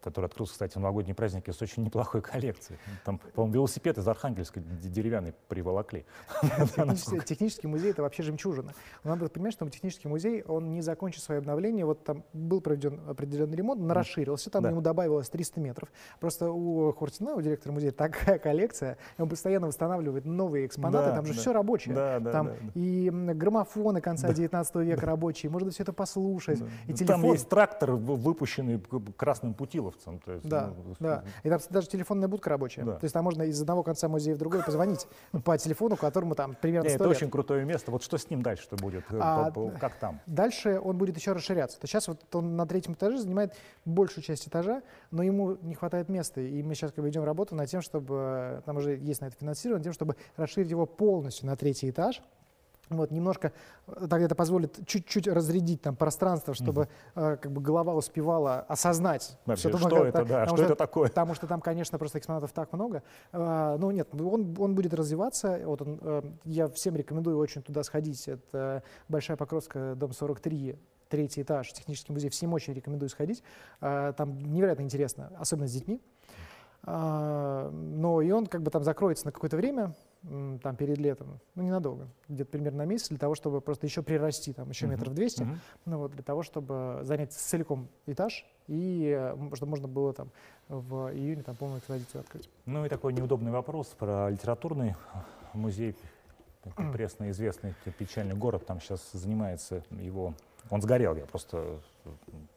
который 0.00 0.26
открылся, 0.26 0.52
кстати, 0.52 0.74
в 0.74 0.76
новогодние 0.76 1.14
праздники 1.14 1.50
с 1.50 1.60
очень 1.60 1.84
неплохой 1.84 2.22
коллекцией. 2.22 2.78
Там, 3.04 3.18
по-моему, 3.18 3.54
велосипед 3.54 3.98
из 3.98 4.06
Архангельска 4.06 4.60
деревянный 4.60 5.34
приволокли. 5.48 6.06
Технический 7.24 7.66
музей— 7.66 7.90
это 7.92 8.02
вообще 8.02 8.22
жемчужина. 8.22 8.72
надо 9.04 9.28
понимать, 9.28 9.52
что 9.52 9.68
технический 9.68 10.08
музей, 10.08 10.42
он 10.42 10.72
не 10.72 10.82
закончит 10.82 11.22
свое 11.22 11.38
обновление. 11.38 11.84
Вот 11.84 12.04
там 12.04 12.24
был 12.32 12.60
проведен 12.60 13.00
определенный 13.08 13.56
ремонт, 13.56 13.80
он 13.80 13.90
расширился, 13.90 14.50
там 14.50 14.66
ему 14.66 14.80
добавилось 14.80 15.28
300 15.28 15.60
метров. 15.60 15.88
Просто 16.20 16.50
у 16.50 16.92
Хуртина, 16.92 17.34
у 17.34 17.40
директора 17.40 17.72
музея, 17.72 17.92
такая 17.92 18.38
коллекция, 18.38 18.98
он 19.18 19.28
постоянно 19.28 19.66
восстанавливает 19.66 20.24
новые 20.24 20.66
экспонаты, 20.66 21.14
там 21.14 21.26
же 21.26 21.32
все 21.32 21.52
рабочее. 21.52 21.94
Там 22.20 22.50
и 22.74 23.10
граммофоны 23.10 24.00
конца 24.00 24.32
19 24.32 24.76
века 24.76 25.06
рабочие, 25.06 25.50
можно 25.50 25.70
все 25.70 25.82
это 25.82 25.92
послушать. 25.92 26.62
И 26.86 26.94
Там 27.04 27.24
есть 27.24 27.48
трактор, 27.48 27.92
выпущенный 27.92 28.80
красным 29.16 29.55
путиловцам. 29.56 30.20
То 30.20 30.32
есть, 30.32 30.48
да, 30.48 30.72
ну, 30.76 30.94
да. 31.00 31.24
И 31.42 31.48
там 31.48 31.60
даже 31.70 31.88
телефонная 31.88 32.28
будка 32.28 32.50
рабочая. 32.50 32.84
Да. 32.84 32.92
То 32.96 33.04
есть 33.04 33.12
там 33.12 33.24
можно 33.24 33.42
из 33.42 33.60
одного 33.60 33.82
конца 33.82 34.08
музея 34.08 34.34
в 34.34 34.38
другой 34.38 34.62
позвонить 34.62 35.06
по 35.44 35.56
телефону, 35.58 35.96
которому 35.96 36.34
там 36.34 36.56
примерно 36.60 36.88
100 36.88 36.96
Это 36.96 37.08
очень 37.08 37.30
крутое 37.30 37.64
место. 37.64 37.90
Вот 37.90 38.02
что 38.02 38.18
с 38.18 38.30
ним 38.30 38.42
дальше 38.42 38.64
что 38.64 38.76
будет? 38.76 39.04
А, 39.12 39.50
как 39.80 39.96
там? 39.98 40.20
Дальше 40.26 40.80
он 40.80 40.96
будет 40.98 41.16
еще 41.16 41.32
расширяться. 41.32 41.80
То 41.80 41.86
сейчас 41.86 42.08
вот 42.08 42.22
он 42.34 42.56
на 42.56 42.66
третьем 42.66 42.94
этаже 42.94 43.18
занимает 43.18 43.54
большую 43.84 44.22
часть 44.22 44.46
этажа, 44.46 44.82
но 45.10 45.22
ему 45.22 45.56
не 45.62 45.74
хватает 45.74 46.08
места. 46.08 46.40
И 46.40 46.62
мы 46.62 46.74
сейчас 46.74 46.92
как 46.92 47.02
бы 47.02 47.08
ведем 47.08 47.24
работу 47.24 47.54
над 47.54 47.68
тем, 47.68 47.82
чтобы, 47.82 48.62
там 48.66 48.76
уже 48.76 48.96
есть 48.96 49.20
на 49.20 49.26
это 49.26 49.36
финансирование, 49.36 49.84
тем, 49.84 49.92
чтобы 49.92 50.16
расширить 50.36 50.70
его 50.70 50.86
полностью 50.86 51.46
на 51.46 51.56
третий 51.56 51.90
этаж. 51.90 52.22
Вот, 52.88 53.10
немножко, 53.10 53.52
тогда 53.86 54.20
это 54.20 54.36
позволит 54.36 54.86
чуть-чуть 54.86 55.26
разрядить 55.26 55.82
там 55.82 55.96
пространство, 55.96 56.54
чтобы 56.54 56.82
угу. 56.82 57.24
э, 57.24 57.36
как 57.36 57.50
бы 57.50 57.60
голова 57.60 57.94
успевала 57.94 58.60
осознать. 58.60 59.36
Вообще, 59.44 59.70
что, 59.70 59.78
что 59.78 60.06
это, 60.06 60.24
да, 60.24 60.46
что, 60.46 60.56
что 60.56 60.64
это 60.66 60.76
такое? 60.76 61.08
Потому 61.08 61.34
что 61.34 61.48
там, 61.48 61.60
конечно, 61.60 61.98
просто 61.98 62.18
экспонатов 62.18 62.52
так 62.52 62.72
много. 62.72 63.02
Э, 63.32 63.76
ну 63.78 63.90
нет, 63.90 64.08
он, 64.12 64.54
он 64.58 64.74
будет 64.76 64.94
развиваться. 64.94 65.60
Вот 65.64 65.82
он, 65.82 65.98
э, 66.00 66.22
я 66.44 66.68
всем 66.68 66.94
рекомендую 66.94 67.38
очень 67.38 67.62
туда 67.62 67.82
сходить. 67.82 68.28
Это 68.28 68.84
Большая 69.08 69.36
Покровская, 69.36 69.96
дом 69.96 70.12
43, 70.12 70.78
третий 71.08 71.42
этаж, 71.42 71.72
технический 71.72 72.12
музей. 72.12 72.30
Всем 72.30 72.52
очень 72.52 72.72
рекомендую 72.72 73.08
сходить. 73.08 73.42
Э, 73.80 74.12
там 74.16 74.38
невероятно 74.38 74.82
интересно, 74.82 75.32
особенно 75.38 75.66
с 75.66 75.72
детьми. 75.72 76.00
Э, 76.84 77.68
но 77.72 78.22
и 78.22 78.30
он 78.30 78.46
как 78.46 78.62
бы 78.62 78.70
там 78.70 78.84
закроется 78.84 79.26
на 79.26 79.32
какое-то 79.32 79.56
время, 79.56 79.94
там 80.62 80.76
перед 80.76 80.98
летом, 80.98 81.38
ну 81.54 81.62
ненадолго, 81.62 82.08
где-то 82.28 82.50
примерно 82.50 82.78
на 82.78 82.86
месяц, 82.86 83.08
для 83.08 83.18
того, 83.18 83.34
чтобы 83.34 83.60
просто 83.60 83.86
еще 83.86 84.02
прирасти, 84.02 84.52
там 84.52 84.68
еще 84.68 84.86
метров 84.86 85.14
200, 85.14 85.42
uh-huh. 85.42 85.56
ну 85.84 85.98
вот 85.98 86.12
для 86.12 86.22
того, 86.22 86.42
чтобы 86.42 87.00
занять 87.02 87.32
целиком 87.32 87.88
этаж 88.06 88.44
и 88.66 89.32
чтобы 89.54 89.70
можно 89.70 89.88
было 89.88 90.12
там 90.12 90.30
в 90.68 91.12
июне 91.14 91.42
там 91.42 91.54
полную 91.54 91.78
экспозицию 91.78 92.20
открыть. 92.22 92.50
Ну 92.64 92.84
и 92.84 92.88
такой 92.88 93.12
неудобный 93.12 93.52
вопрос 93.52 93.88
про 93.98 94.28
литературный 94.30 94.96
музей, 95.54 95.96
прессно 96.92 97.30
известный 97.30 97.74
печальный 97.98 98.34
город, 98.34 98.66
там 98.66 98.80
сейчас 98.80 99.12
занимается 99.12 99.84
его 99.90 100.34
он 100.70 100.82
сгорел, 100.82 101.16
я 101.16 101.26
просто 101.26 101.80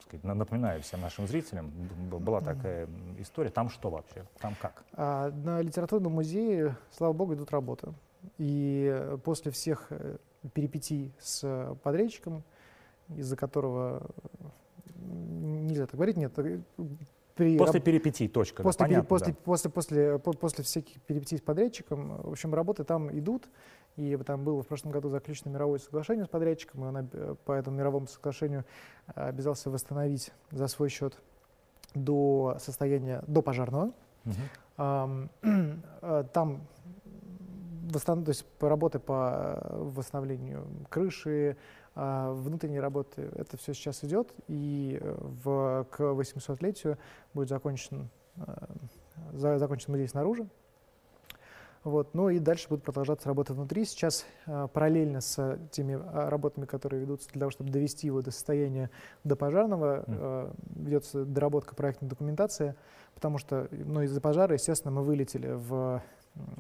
сказать, 0.02 0.24
напоминаю 0.24 0.82
всем 0.82 1.02
нашим 1.02 1.28
зрителям, 1.28 1.72
была 2.10 2.42
такая 2.42 2.88
история. 3.18 3.50
Там 3.50 3.70
что 3.70 3.90
вообще? 3.90 4.26
Там 4.40 4.56
как? 4.62 4.84
А, 4.94 5.32
на 5.32 5.62
литературном 5.62 6.14
музее, 6.14 6.76
слава 6.92 7.14
богу, 7.14 7.34
идут 7.36 7.52
работы. 7.52 7.94
И 8.38 9.18
после 9.24 9.52
всех 9.52 9.88
э, 9.92 10.18
перипетий 10.54 11.14
с 11.20 11.78
подрядчиком, 11.84 12.44
из-за 13.16 13.38
которого 13.38 14.10
нельзя 14.96 15.86
так 15.86 15.96
говорить, 15.96 16.18
нет, 16.18 16.34
при 17.40 17.58
после 17.58 17.80
перипетий, 17.80 18.28
точка. 18.28 18.64
После, 18.64 18.80
да, 18.80 18.86
понятно, 18.86 19.08
после, 19.08 19.34
да. 19.34 19.40
после, 19.46 19.70
после, 19.70 20.20
после, 20.20 20.40
после 20.40 20.64
всяких 20.66 21.02
перипетий 21.04 21.38
с 21.38 21.42
подрядчиком, 21.42 22.18
в 22.22 22.32
общем, 22.32 22.54
работы 22.54 22.84
там 22.84 23.18
идут. 23.18 23.48
И 24.00 24.16
там 24.24 24.46
было 24.46 24.64
в 24.64 24.68
прошлом 24.68 24.92
году 24.92 25.10
заключено 25.10 25.50
мировое 25.50 25.78
соглашение 25.78 26.24
с 26.24 26.30
подрядчиком, 26.30 26.86
и 26.86 26.88
он 26.88 27.10
э, 27.12 27.36
по 27.44 27.52
этому 27.52 27.76
мировому 27.76 28.08
соглашению 28.08 28.64
э, 29.08 29.28
обязался 29.28 29.70
восстановить 29.70 30.32
за 30.52 30.68
свой 30.68 30.88
счет 30.88 31.20
до 31.96 32.56
состояния 32.60 33.22
до 33.28 33.42
пожарного. 33.42 33.92
Uh-huh. 34.78 35.30
Там 36.34 36.62
восстан... 37.92 38.24
то 38.24 38.30
есть 38.30 38.46
работы 38.62 39.00
по 39.00 39.60
восстановлению 39.70 40.66
крыши, 40.90 41.58
внутренние 41.96 42.80
работы, 42.80 43.30
это 43.36 43.58
все 43.58 43.74
сейчас 43.74 44.06
идет, 44.06 44.34
и 44.48 45.02
в, 45.04 45.86
к 45.92 46.00
800-летию 46.00 46.98
будет 47.34 47.50
закончен, 47.50 48.10
закончен 49.34 49.92
музей 49.92 50.08
снаружи, 50.08 50.48
вот. 51.84 52.14
Ну 52.14 52.30
и 52.30 52.40
дальше 52.40 52.68
будет 52.70 52.84
продолжаться 52.84 53.30
работа 53.30 53.54
внутри. 53.54 53.86
Сейчас 53.86 54.26
э, 54.46 54.68
параллельно 54.74 55.22
с 55.22 55.58
теми 55.72 55.94
э, 55.94 56.30
работами, 56.30 56.66
которые 56.66 57.02
ведутся 57.02 57.30
для 57.30 57.40
того, 57.40 57.52
чтобы 57.52 57.72
довести 57.72 58.08
его 58.08 58.22
до 58.22 58.32
состояния 58.32 58.90
до 59.24 59.36
пожарного, 59.36 60.04
э, 60.06 60.52
ведется 60.76 61.24
доработка 61.24 61.76
проектной 61.76 62.10
документации, 62.10 62.76
потому 63.16 63.38
что 63.38 63.70
ну, 63.72 64.02
из-за 64.02 64.20
пожара, 64.20 64.54
естественно, 64.54 64.92
мы 64.92 65.04
вылетели 65.04 65.52
в 65.52 66.04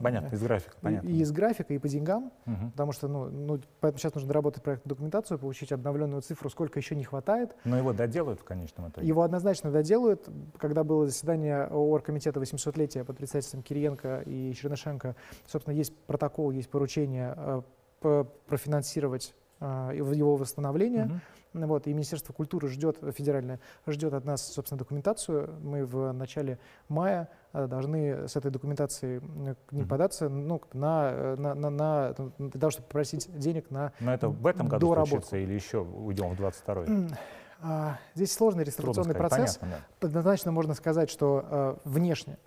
Понятно, 0.01 0.36
из 0.36 0.41
графика. 0.41 0.75
Понятно. 0.81 1.07
И, 1.07 1.19
из 1.19 1.31
графика, 1.31 1.74
и 1.74 1.77
по 1.77 1.88
деньгам, 1.88 2.31
угу. 2.45 2.71
потому 2.71 2.91
что 2.91 3.07
ну, 3.07 3.29
ну, 3.29 3.59
поэтому 3.79 4.00
сейчас 4.00 4.13
нужно 4.13 4.27
доработать 4.27 4.63
проектную 4.63 4.89
документацию, 4.89 5.39
получить 5.39 5.71
обновленную 5.71 6.21
цифру, 6.21 6.50
сколько 6.50 6.79
еще 6.79 6.95
не 6.95 7.03
хватает. 7.03 7.55
Но 7.65 7.77
его 7.77 7.93
доделают 7.93 8.39
в 8.39 8.43
конечном 8.43 8.89
итоге? 8.89 9.07
Его 9.07 9.24
однозначно 9.24 9.71
доделают. 9.71 10.29
Когда 10.57 10.83
было 10.83 11.05
заседание 11.05 11.67
оргкомитета 11.67 12.39
800-летия 12.39 13.03
под 13.03 13.17
председательством 13.17 13.63
Кириенко 13.63 14.21
и 14.25 14.53
Чернышенко, 14.53 15.15
собственно, 15.45 15.74
есть 15.74 15.95
протокол, 16.05 16.51
есть 16.51 16.69
поручение 16.69 17.63
э, 18.01 18.25
профинансировать 18.48 19.36
его 19.62 20.36
восстановление. 20.36 21.06
Угу. 21.06 21.66
Вот, 21.66 21.88
и 21.88 21.94
Министерство 21.94 22.32
культуры 22.32 22.68
ждет, 22.68 22.98
федеральное, 23.16 23.60
ждет 23.88 24.13
от 24.13 24.24
нас, 24.24 24.54
собственно, 24.54 24.78
документацию. 24.78 25.56
Мы 25.62 25.86
в 25.86 26.12
начале 26.12 26.60
мая 26.88 27.30
э, 27.54 27.66
должны 27.66 28.28
с 28.28 28.36
этой 28.36 28.51
документацией 28.51 29.20
к 29.66 29.72
ним 29.72 29.88
податься 29.88 30.30
ну, 30.30 30.62
на, 30.74 31.36
на, 31.36 31.56
на, 31.56 31.70
на, 31.70 32.16
для 32.38 32.60
того, 32.60 32.70
чтобы 32.70 32.88
попросить 32.88 33.30
денег 33.38 33.72
на 33.72 33.94
Но 34.00 34.13
это 34.13 34.30
в 34.30 34.46
этом 34.46 34.68
году 34.68 34.94
случится 34.94 35.38
или 35.38 35.54
еще 35.54 35.80
уйдем 35.80 36.36
в 36.36 36.39
22-й? 36.39 37.16
А, 37.62 37.98
здесь 38.16 38.32
сложный 38.32 38.63
реставрационный 38.63 39.13
сказать, 39.13 39.30
процесс. 39.30 39.58
Понятно, 39.58 39.84
да. 40.00 40.08
Однозначно 40.08 40.51
можно 40.51 40.74
сказать, 40.75 41.10
что 41.10 41.46
э, 41.50 41.75
внешне 41.84 42.38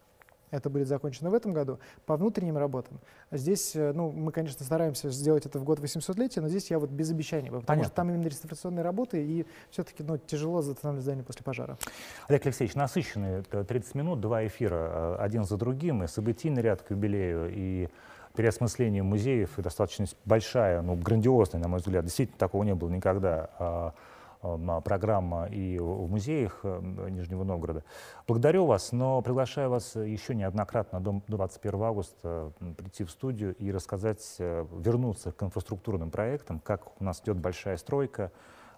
это 0.52 0.71
будет 0.71 0.87
закончено 0.87 1.30
в 1.30 1.35
этом 1.35 1.52
году. 1.52 1.80
По 2.06 2.16
внутренним 2.16 2.56
работам 2.56 3.00
здесь, 3.32 3.75
э, 3.75 3.92
ну, 3.92 4.12
мы, 4.12 4.30
конечно, 4.30 4.64
стараемся 4.64 5.11
сделать 5.11 5.47
это 5.47 5.59
в 5.59 5.64
год 5.64 5.80
800-летия, 5.80 6.40
но 6.40 6.49
здесь 6.49 6.71
я 6.71 6.78
вот 6.78 6.90
без 6.90 7.11
обещаний, 7.11 7.49
потому 7.49 7.66
Понятно. 7.66 7.88
что 7.88 7.97
там 7.97 8.11
именно 8.11 8.28
реставрационные 8.28 8.85
работы, 8.85 9.25
и 9.25 9.47
все-таки 9.71 10.04
ну, 10.04 10.18
тяжело 10.18 10.59
восстанавливать 10.59 11.02
здание 11.02 11.25
после 11.25 11.42
пожара. 11.42 11.78
Олег 12.28 12.44
Алексеевич, 12.47 12.76
насыщенные 12.76 13.42
30 13.42 13.94
минут, 13.94 14.21
два 14.21 14.47
эфира, 14.47 14.76
э, 14.76 15.16
один 15.18 15.44
за 15.44 15.56
другим, 15.56 16.04
и 16.04 16.06
событийный 16.06 16.62
ряд 16.62 16.82
к 16.82 16.90
юбилею, 16.90 17.50
и 17.52 17.88
переосмысление 18.37 19.02
музеев, 19.02 19.59
и 19.59 19.62
достаточно 19.62 20.06
большая, 20.25 20.82
ну, 20.82 20.97
грандиозная, 20.97 21.61
на 21.61 21.68
мой 21.68 21.80
взгляд, 21.80 22.04
действительно 22.04 22.38
такого 22.38 22.62
не 22.62 22.75
было 22.75 22.88
никогда, 22.88 23.50
а, 23.59 23.94
программа 24.84 25.46
и 25.46 25.78
в 25.78 26.11
музеях 26.11 26.61
э, 26.64 27.08
Нижнего 27.11 27.44
Новгорода. 27.44 27.84
Благодарю 28.26 28.66
вас, 28.66 28.92
но 28.92 29.22
приглашаю 29.22 29.70
вас 29.70 29.94
еще 29.94 30.34
неоднократно 30.34 31.00
до 31.00 31.22
21 31.28 31.82
августа 31.82 32.52
прийти 32.76 33.04
в 33.04 33.11
студию 33.11 33.54
и 33.54 33.70
рассказать, 33.70 34.37
э, 34.38 34.66
вернуться 34.78 35.32
к 35.32 35.42
инфраструктурным 35.42 36.11
проектам, 36.11 36.61
как 36.61 37.00
у 37.00 37.04
нас 37.04 37.20
идет 37.20 37.37
большая 37.37 37.76
стройка, 37.76 38.32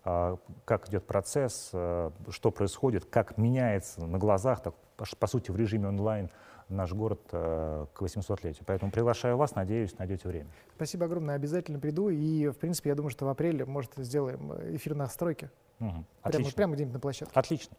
как 0.05 0.89
идет 0.89 1.07
процесс, 1.07 1.71
э, 1.73 2.11
что 2.29 2.51
происходит, 2.51 3.07
как 3.07 3.39
меняется 3.39 4.05
на 4.07 4.19
глазах, 4.19 4.63
так, 4.63 4.75
по 5.19 5.27
сути, 5.27 5.51
в 5.51 5.57
режиме 5.57 5.89
онлайн 5.89 6.31
наш 6.69 6.93
город 6.93 7.21
к 7.31 7.97
800-летию. 7.99 8.65
Поэтому 8.67 8.91
приглашаю 8.91 9.37
вас, 9.37 9.55
надеюсь, 9.55 9.99
найдете 9.99 10.29
время. 10.29 10.49
Спасибо 10.77 11.05
огромное, 11.07 11.35
обязательно 11.35 11.79
приду. 11.79 12.09
И, 12.09 12.49
в 12.49 12.55
принципе, 12.55 12.91
я 12.91 12.95
думаю, 12.95 13.11
что 13.11 13.27
в 13.27 13.29
апреле, 13.29 13.65
может, 13.67 13.93
сделаем 13.97 14.53
эфир 14.75 14.95
на 14.95 15.07
стройке. 15.09 15.51
Угу. 15.81 16.05
Прямо, 16.23 16.51
прямо 16.51 16.75
где-нибудь 16.75 16.95
на 16.95 17.01
площадке. 17.01 17.39
Отлично. 17.39 17.77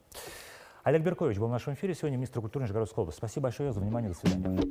Олег 0.83 1.01
Беркович 1.01 1.39
был 1.39 1.47
в 1.47 1.51
нашем 1.51 1.73
эфире 1.73 1.95
сегодня, 1.95 2.17
министр 2.17 2.41
культуры 2.41 2.63
Нижегородской 2.65 3.01
области. 3.01 3.17
Спасибо 3.17 3.45
большое 3.45 3.73
за 3.73 3.79
внимание. 3.79 4.11
До 4.11 4.17
свидания. 4.17 4.61